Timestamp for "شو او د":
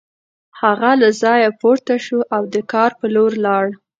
2.05-2.55